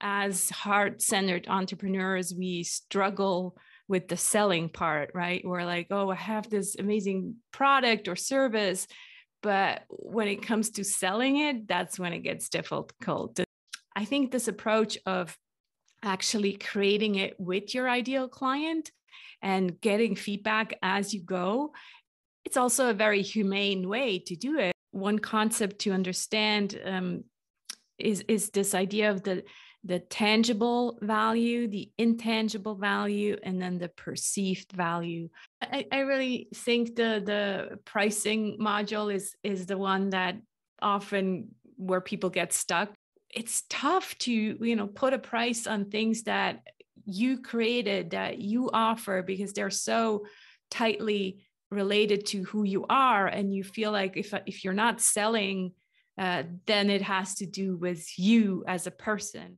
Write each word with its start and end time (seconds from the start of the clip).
as 0.00 0.50
heart 0.50 1.02
centered 1.02 1.46
entrepreneurs, 1.48 2.34
we 2.36 2.62
struggle 2.62 3.56
with 3.88 4.08
the 4.08 4.16
selling 4.16 4.68
part, 4.68 5.10
right? 5.14 5.42
We're 5.44 5.64
like, 5.64 5.88
oh, 5.90 6.10
I 6.10 6.16
have 6.16 6.50
this 6.50 6.76
amazing 6.76 7.36
product 7.52 8.08
or 8.08 8.16
service. 8.16 8.86
But 9.42 9.82
when 9.88 10.28
it 10.28 10.42
comes 10.42 10.70
to 10.70 10.84
selling 10.84 11.36
it, 11.38 11.68
that's 11.68 11.98
when 11.98 12.12
it 12.12 12.20
gets 12.20 12.48
difficult. 12.48 13.38
I 13.94 14.04
think 14.04 14.30
this 14.30 14.48
approach 14.48 14.98
of 15.06 15.36
actually 16.02 16.54
creating 16.54 17.14
it 17.16 17.38
with 17.38 17.74
your 17.74 17.88
ideal 17.88 18.28
client 18.28 18.90
and 19.42 19.80
getting 19.80 20.16
feedback 20.16 20.78
as 20.82 21.14
you 21.14 21.22
go, 21.22 21.72
it's 22.44 22.56
also 22.56 22.90
a 22.90 22.94
very 22.94 23.22
humane 23.22 23.88
way 23.88 24.18
to 24.20 24.36
do 24.36 24.58
it. 24.58 24.72
One 24.92 25.18
concept 25.18 25.80
to 25.80 25.92
understand 25.92 26.80
um, 26.84 27.24
is, 27.98 28.24
is 28.28 28.50
this 28.50 28.74
idea 28.74 29.10
of 29.10 29.22
the 29.22 29.44
the 29.86 30.00
tangible 30.00 30.98
value, 31.00 31.68
the 31.68 31.90
intangible 31.96 32.74
value, 32.74 33.36
and 33.44 33.62
then 33.62 33.78
the 33.78 33.88
perceived 33.88 34.72
value. 34.72 35.28
I, 35.62 35.86
I 35.92 36.00
really 36.00 36.48
think 36.54 36.96
the 36.96 37.22
the 37.24 37.78
pricing 37.84 38.58
module 38.60 39.14
is 39.14 39.34
is 39.44 39.66
the 39.66 39.78
one 39.78 40.10
that 40.10 40.36
often 40.82 41.54
where 41.76 42.00
people 42.00 42.30
get 42.30 42.52
stuck. 42.52 42.92
It's 43.32 43.62
tough 43.70 44.18
to 44.18 44.32
you 44.32 44.76
know 44.76 44.88
put 44.88 45.12
a 45.12 45.18
price 45.18 45.66
on 45.68 45.90
things 45.90 46.24
that 46.24 46.62
you 47.04 47.40
created 47.40 48.10
that 48.10 48.38
you 48.38 48.70
offer 48.72 49.22
because 49.22 49.52
they're 49.52 49.70
so 49.70 50.26
tightly 50.68 51.46
related 51.70 52.26
to 52.26 52.42
who 52.44 52.64
you 52.64 52.84
are 52.88 53.26
and 53.28 53.54
you 53.54 53.62
feel 53.62 53.92
like 53.92 54.16
if 54.16 54.34
if 54.46 54.64
you're 54.64 54.72
not 54.72 55.00
selling 55.00 55.72
uh, 56.18 56.42
then 56.66 56.90
it 56.90 57.02
has 57.02 57.34
to 57.36 57.46
do 57.46 57.76
with 57.76 58.18
you 58.18 58.64
as 58.66 58.86
a 58.86 58.90
person 58.90 59.54